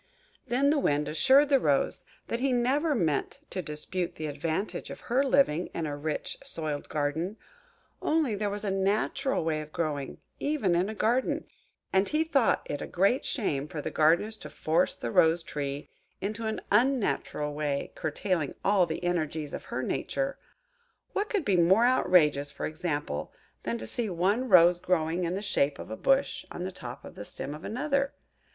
[0.47, 5.23] Then the Wind assured the Rose he never meant to dispute the advantage of her
[5.23, 7.37] living in a rich soiled garden;
[8.01, 11.45] only there was a natural way of growing, even in a garden;
[11.93, 15.87] and he thought it a great shame for the gardeners to force the Rose tree
[16.19, 20.39] into an unnatural way, curtailing all the energies of her nature.
[21.13, 23.31] What could be more outrageous, for example,
[23.61, 27.05] than to see one rose growing in the shape of a bush on the top
[27.05, 28.13] of the stem of another?